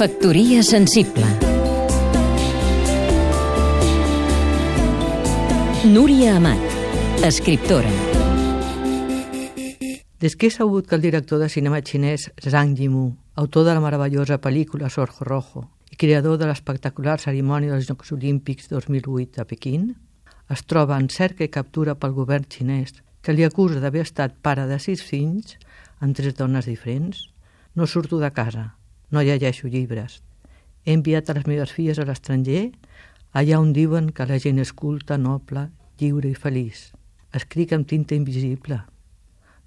[0.00, 1.26] Factoria sensible.
[5.84, 6.62] Núria Amat,
[7.22, 7.90] escriptora.
[10.16, 13.84] Des que he sabut que el director de cinema xinès Zhang Yimou, autor de la
[13.84, 19.86] meravellosa pel·lícula Sorjo Rojo i creador de l'espectacular cerimònia dels Jocs Olímpics 2008 a Pequín,
[20.48, 24.64] es troba en cerca i captura pel govern xinès que li acusa d'haver estat pare
[24.64, 25.58] de sis fills
[26.00, 27.26] amb tres dones diferents,
[27.76, 28.79] no surto de casa,
[29.10, 30.22] no llegeixo llibres.
[30.84, 32.70] He enviat a les meves filles a l'estranger,
[33.32, 35.68] allà on diuen que la gent és culta, noble,
[36.00, 36.90] lliure i feliç.
[37.36, 38.80] Escric amb tinta invisible.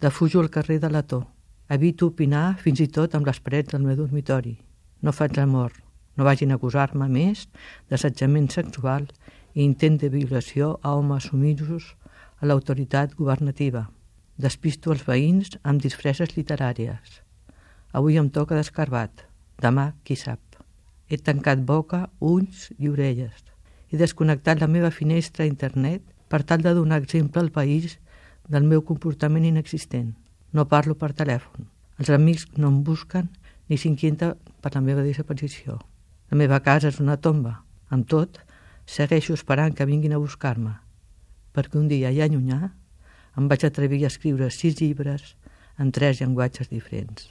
[0.00, 1.26] Defujo el carrer de l'Ató.
[1.68, 4.56] Evito opinar fins i tot amb les parets del meu dormitori.
[5.02, 5.72] No faig l'amor.
[6.16, 7.46] No vagin a acusar-me més
[7.88, 9.06] d'assetjament sexual
[9.54, 11.94] i intent de violació a homes sumisos
[12.40, 13.86] a l'autoritat governativa.
[14.36, 17.20] Despisto els veïns amb disfresses literàries.
[17.92, 19.26] Avui em toca d'escarbat,
[19.60, 20.40] demà qui sap.
[21.08, 23.44] He tancat boca, ulls i orelles.
[23.90, 27.98] He desconnectat la meva finestra a internet per tal de donar exemple al país
[28.48, 30.14] del meu comportament inexistent.
[30.52, 31.66] No parlo per telèfon.
[31.98, 33.28] Els amics no em busquen
[33.68, 35.78] ni s'inquieta per la meva desaparició.
[36.30, 37.60] La meva casa és una tomba.
[37.90, 38.38] Amb tot,
[38.86, 40.76] segueixo esperant que vinguin a buscar-me,
[41.54, 42.70] perquè un dia ja llunyà
[43.38, 45.34] em vaig atrevir a escriure sis llibres
[45.78, 47.30] en tres llenguatges diferents.